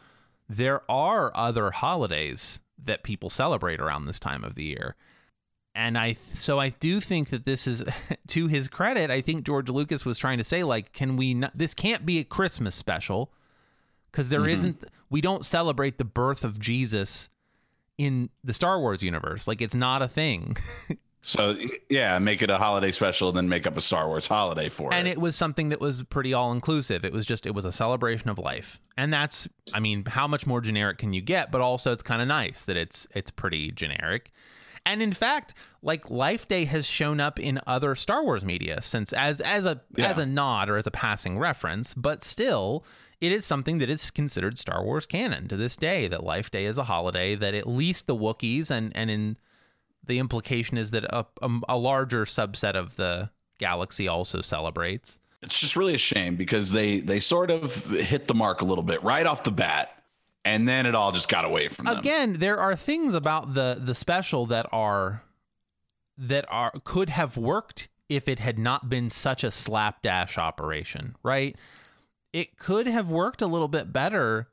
[0.48, 4.96] there are other holidays that people celebrate around this time of the year.
[5.74, 7.82] And I so I do think that this is
[8.28, 11.56] to his credit, I think George Lucas was trying to say like can we not,
[11.56, 13.32] this can't be a Christmas special
[14.12, 14.48] cuz there Mm-hmm.
[14.50, 14.74] not
[15.10, 17.28] we don't celebrate the birth of Jesus
[17.98, 19.46] in the Star Wars universe.
[19.46, 20.56] Like it's not a thing.
[21.22, 21.54] so
[21.88, 24.92] yeah, make it a holiday special, and then make up a Star Wars holiday for
[24.92, 24.98] and it.
[24.98, 27.72] And it was something that was pretty all inclusive it was just it was a
[27.72, 31.60] celebration of life and that's i mean how much more generic can you get but
[31.60, 34.32] also it's kind of nice that it's it's pretty generic
[34.86, 39.12] and in fact like life day has shown up in other star wars media since
[39.12, 40.08] as as a Yeah.
[40.10, 42.84] as a nod or as a passing reference but still
[43.20, 46.08] it is something that is considered Star Wars canon to this day.
[46.08, 49.36] That Life Day is a holiday that at least the Wookiees and and in
[50.06, 55.18] the implication is that a, a, a larger subset of the galaxy also celebrates.
[55.42, 58.82] It's just really a shame because they they sort of hit the mark a little
[58.82, 59.99] bit right off the bat,
[60.44, 61.98] and then it all just got away from them.
[61.98, 65.22] Again, there are things about the the special that are
[66.16, 71.56] that are could have worked if it had not been such a slapdash operation, right?
[72.32, 74.48] It could have worked a little bit better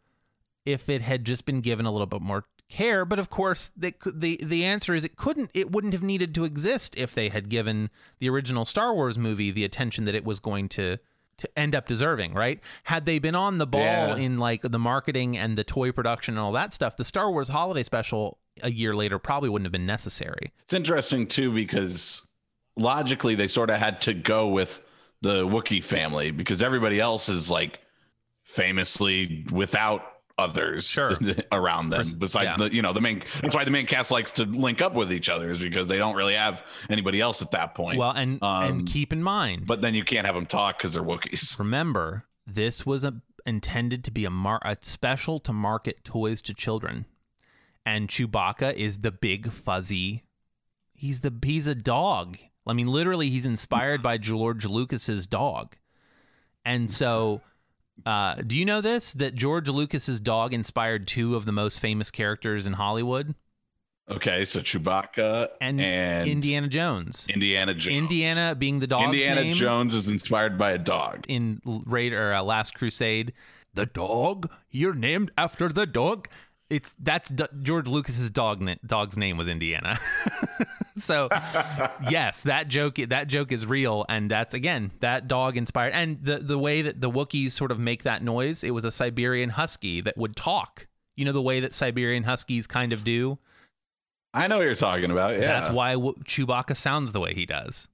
[0.65, 3.93] if it had just been given a little bit more care, but of course the
[4.13, 7.49] the the answer is it couldn't it wouldn't have needed to exist if they had
[7.49, 10.97] given the original Star Wars movie the attention that it was going to
[11.37, 12.59] to end up deserving, right?
[12.83, 14.15] Had they been on the ball Yeah.
[14.15, 17.49] in like the marketing and the toy production and all that stuff, the Star Wars
[17.49, 20.51] holiday special a year later probably wouldn't have been necessary.
[20.63, 22.27] It's interesting too because
[22.75, 24.81] logically they sort of had to go with
[25.21, 27.79] the Wookiee family because everybody else is like
[28.43, 30.01] famously without
[30.37, 31.17] others Sure.
[31.51, 32.67] around them besides yeah.
[32.67, 35.11] the you know the main that's why the main cast likes to link up with
[35.11, 37.97] each other is because they don't really have anybody else at that point.
[37.97, 40.93] Well, and Um, and keep in mind, but then you can't have them talk because
[40.93, 41.57] they're Wookiees.
[41.59, 46.53] Remember this was a, intended to be a, mar- a special to market toys to
[46.53, 47.05] children.
[47.85, 50.23] And chewbacca is the big fuzzy
[50.93, 52.37] he's the he's a dog.
[52.65, 55.77] I mean literally he's inspired by george lucas's dog.
[56.65, 57.41] And so
[58.05, 59.13] uh, do you know this?
[59.13, 63.35] That george lucas's dog inspired two of the most famous characters in hollywood?
[64.09, 67.27] Okay so Chewbacca and, and, indiana jones.
[67.29, 67.97] Indiana Jones.
[67.97, 69.53] Indiana being the dog's Indiana name?
[69.53, 71.25] Jones is inspired by a dog.
[71.27, 73.33] In Raider uh, Last Crusade,
[73.73, 74.49] the dog?
[74.69, 76.27] You're named after the dog.
[76.69, 78.61] It's that's D- George Lucas's dog.
[78.61, 79.97] Na- dog's name was Indiana.
[80.97, 81.29] so
[82.09, 85.93] yes, that joke that joke is real, and that's again that dog inspired.
[85.93, 88.91] And the the way that the Wookiees sort of make that noise, it was a
[88.91, 90.87] Siberian Husky that would talk.
[91.15, 93.37] You know the way that Siberian Huskies kind of do.
[94.33, 97.45] I know what you're talking about yeah That's why w- Chewbacca sounds the way he
[97.45, 97.87] does.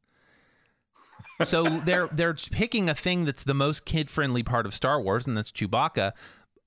[1.45, 5.25] So they're they're picking a thing that's the most kid friendly part of Star Wars,
[5.27, 6.13] and that's Chewbacca.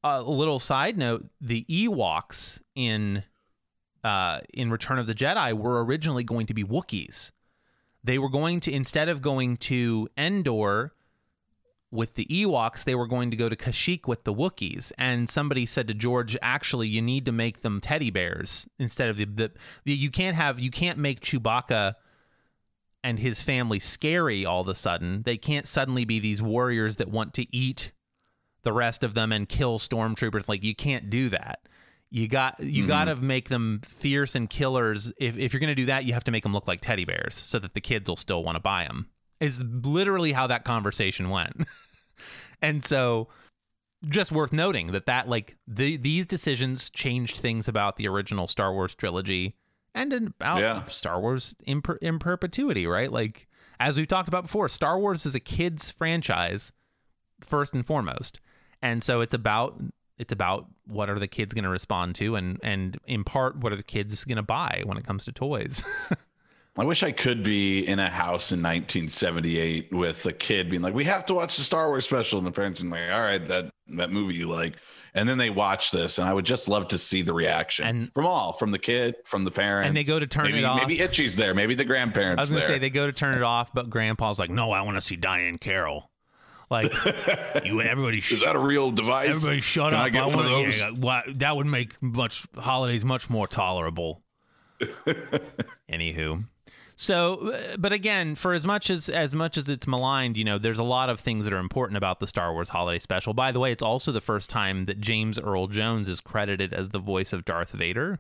[0.07, 3.23] A little side note: the Ewoks in
[4.05, 7.31] uh, in Return of the Jedi were originally going to be Wookiees.
[8.05, 10.92] They were going to instead of going to Endor
[11.90, 14.92] with the Ewoks, they were going to go to Kashyyyk with the Wookiees.
[14.99, 19.16] And somebody said to George, "Actually, you need to make them teddy bears instead of
[19.16, 19.53] the, the,
[19.85, 21.95] the you can't have you can't make Chewbacca."
[23.05, 25.23] and his family scary all of a sudden.
[25.23, 27.92] They can't suddenly be these warriors that want to eat
[28.67, 30.49] the rest of them and kill stormtroopers.
[30.49, 31.61] Like you can't do that.
[32.11, 32.89] You got you mm-hmm.
[32.89, 35.13] got to make them fierce and killers.
[35.19, 37.05] If if you're going to do that, you have to make them look like teddy
[37.05, 39.07] bears so that the kids will still want to buy them.
[39.41, 41.67] Is literally how that conversation went.
[42.63, 43.29] and so
[44.09, 48.73] just worth noting that that like the these decisions changed things about the original Star
[48.73, 49.55] Wars trilogy
[49.95, 50.85] and about Yeah.
[50.87, 53.13] Star Wars in, per- in perpetuity, right?
[53.13, 53.47] Like
[53.79, 56.73] as we've talked about before, Star Wars is a kids franchise
[57.41, 58.41] first and foremost,
[58.83, 59.81] and so it's about
[60.19, 63.73] it's about what are the kids going to respond to, and and in part what
[63.73, 65.83] are the kids going to buy when it comes to toys.
[66.79, 70.93] I wish I could be in a house in 1978 with a kid being like,
[70.95, 73.47] "We have to watch the Star Wars special," and the parents being like, "All right,
[73.49, 74.77] that that movie you like,"
[75.15, 78.12] and then they watch this, and I would just love to see the reaction And-
[78.12, 80.65] from all, from the kid, from the parents, And they go to turn maybe, it
[80.65, 80.81] off.
[80.81, 82.77] Maybe Itchy's there, maybe the grandparents I was going to there.
[82.77, 85.17] say they go to turn it off, but Grandpa's like, "No, I want to see
[85.17, 86.11] Diahann Carroll."
[86.71, 86.93] Like
[87.65, 89.29] you, everybody, sh- Is that a real device?
[89.37, 90.07] everybody, shut Can up!
[90.07, 90.81] I get one of those?
[90.81, 94.23] yeah, why- that would make much holidays much more tolerable.
[95.91, 96.45] Anywho,
[96.97, 100.59] so, uh, but again, for as much as as much as it's maligned, you know,
[100.59, 103.33] there's a lot of things that are important about the Star Wars Holiday Special.
[103.35, 106.89] By the way, it's also the first time that James Earl Jones is credited as
[106.91, 108.19] the voice of Darth Vader.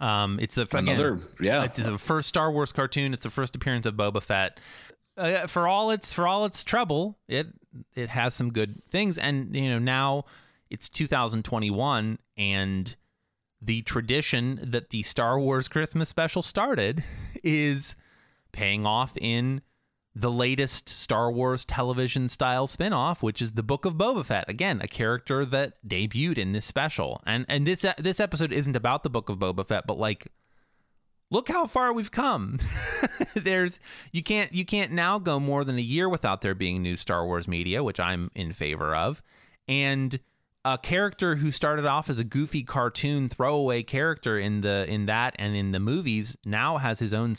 [0.00, 1.64] Um, it's a again, Another, yeah.
[1.64, 3.12] it's the first Star Wars cartoon.
[3.14, 4.58] It's the first appearance of Boba Fett.
[5.16, 7.48] Uh, for all its for all its trouble, it
[7.94, 9.18] it has some good things.
[9.18, 10.24] And you know now
[10.70, 12.96] it's 2021, and
[13.62, 17.04] the tradition that the Star Wars Christmas special started
[17.42, 17.94] is
[18.52, 19.62] paying off in
[20.16, 24.48] the latest Star Wars television style spin-off, which is the Book of Boba Fett.
[24.48, 27.22] Again, a character that debuted in this special.
[27.26, 30.28] And and this this episode isn't about the Book of Boba Fett, but like
[31.30, 32.58] look how far we've come.
[33.34, 33.80] There's
[34.12, 37.26] you can't you can't now go more than a year without there being new Star
[37.26, 39.22] Wars media, which I'm in favor of.
[39.66, 40.18] And
[40.64, 45.34] a character who started off as a goofy cartoon throwaway character in the in that
[45.38, 47.36] and in the movies now has his own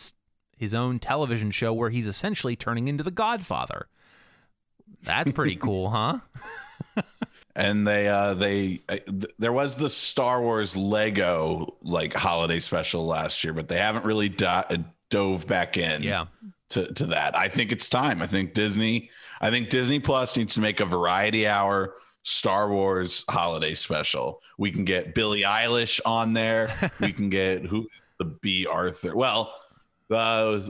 [0.58, 3.88] his own television show where he's essentially turning into the Godfather.
[5.04, 6.20] That's pretty cool, huh?
[7.56, 13.06] and they uh they uh, th- there was the Star Wars Lego like holiday special
[13.06, 16.04] last year, but they haven't really do- dove back in.
[16.04, 16.26] Yeah.
[16.70, 18.24] To, to that, I think it's time.
[18.24, 21.94] I think Disney, I think Disney Plus needs to make a variety hour
[22.24, 24.42] Star Wars holiday special.
[24.58, 26.92] We can get Billie Eilish on there.
[27.00, 27.88] we can get who
[28.18, 29.16] the Bea Arthur.
[29.16, 29.54] Well,
[30.10, 30.62] uh,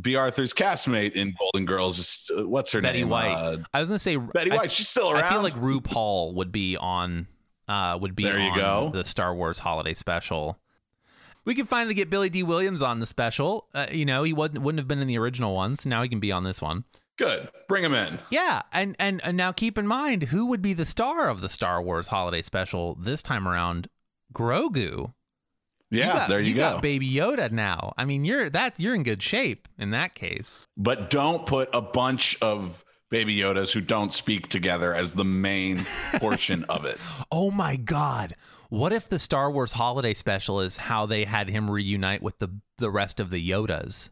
[0.00, 2.88] Bea Arthur's castmate in Golden Girls is uh, what's her name?
[2.88, 3.08] Betty name?
[3.10, 3.34] White.
[3.34, 4.72] Uh, I was gonna say Betty I- White.
[4.72, 5.24] She's still around.
[5.24, 7.26] I feel like RuPaul would be on
[7.68, 8.90] uh would be There you on go.
[8.92, 10.58] the Star Wars holiday special.
[11.44, 13.66] We could finally get Billy Dee Williams on the special.
[13.74, 15.84] Uh, you know, he wouldn't wouldn't have been in the original ones.
[15.84, 16.84] Now he can be on this one.
[17.18, 17.50] Good.
[17.68, 18.18] Bring him in.
[18.30, 21.48] Yeah, and, and and now keep in mind who would be the star of the
[21.48, 23.88] Star Wars holiday special this time around?
[24.32, 25.12] Grogu.
[25.92, 26.60] Yeah, got, there you, go.
[26.60, 27.92] got Baby Yoda now.
[27.98, 30.58] I mean, you're that you're in good shape in that case.
[30.76, 35.86] but don't put a bunch of baby Yodas who don't speak together as the main
[36.14, 36.98] portion of it.
[37.30, 38.34] Oh my God.
[38.70, 42.48] What if the Star Wars holiday special is how they had him reunite with the
[42.78, 44.08] the rest of the Yodas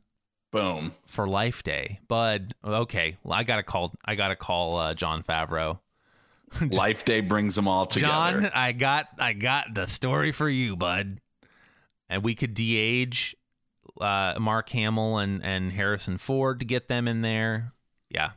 [0.52, 0.92] Boom.
[1.06, 2.00] for Life Day?
[2.08, 3.94] Bud, okay, well, I gotta call.
[4.04, 5.78] I gotta call uh, Jon Favreau.
[6.70, 8.42] Life Day brings them all together.
[8.42, 11.20] John, I got I got the story for you, bud.
[12.10, 13.34] And we could de-age
[14.00, 17.72] uh, Mark Hamill and and Harrison Ford to get them in there.
[18.10, 18.32] Yeah.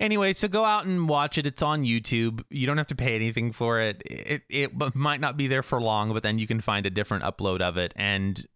[0.00, 1.46] Anyway, so go out and watch it.
[1.46, 2.44] It's on YouTube.
[2.50, 4.02] You don't have to pay anything for it.
[4.04, 7.24] It it might not be there for long, but then you can find a different
[7.24, 8.46] upload of it and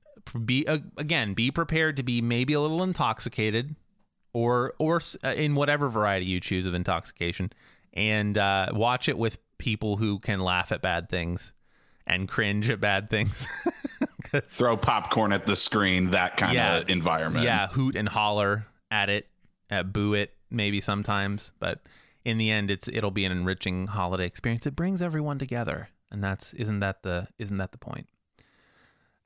[0.44, 0.64] be
[0.96, 3.74] again be prepared to be maybe a little intoxicated
[4.32, 7.52] or or uh, in whatever variety you choose of intoxication
[7.92, 11.52] and uh, watch it with people who can laugh at bad things
[12.06, 13.46] and cringe at bad things.
[14.48, 16.76] Throw popcorn at the screen, that kind Yeah.
[16.78, 17.44] of environment.
[17.44, 19.28] yeah, hoot and holler at it,
[19.70, 21.80] uh, boo it maybe sometimes, but
[22.24, 24.66] in the end, it's it'll be an enriching holiday experience.
[24.66, 28.08] It brings everyone together, and that's isn't that the isn't that the point?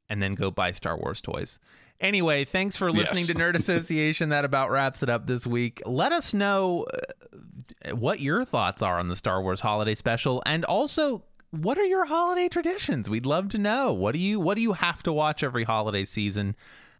[0.08, 1.58] And then go buy Star Wars toys.
[2.00, 3.28] Anyway, thanks for listening Yes.
[3.28, 4.28] to Nerd Association.
[4.28, 5.82] that about wraps it up this week.
[5.86, 6.86] Let us know
[7.84, 11.84] uh, what your thoughts are on the Star Wars holiday special and also what are
[11.84, 13.08] your holiday traditions?
[13.08, 13.92] We'd love to know.
[13.92, 16.56] What do you what do you have to watch every holiday season?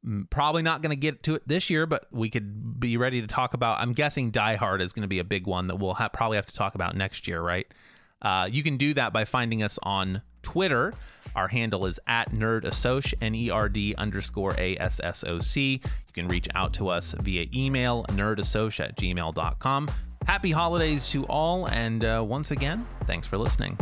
[0.07, 3.21] Mm, Probably not going to get to it this year, but we could be ready
[3.21, 3.81] to talk about.
[3.81, 6.37] I'm guessing Die Hard is going to be a big one that we'll ha- probably
[6.37, 7.67] have to talk about next year, right?
[8.23, 10.93] Uh, you can do that by finding us on Twitter.
[11.35, 15.81] Our handle is at nerdassoc, N-E-R-D underscore A-S-S-O-C.
[15.85, 19.91] You can reach out to us via email, nerdassoc at gmail.com.
[20.27, 23.79] Happy holidays to all, and uh, once again, thanks for listening.